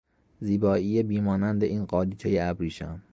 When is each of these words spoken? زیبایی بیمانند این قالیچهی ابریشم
زیبایی 0.39 1.03
بیمانند 1.03 1.63
این 1.63 1.85
قالیچهی 1.85 2.39
ابریشم 2.39 3.03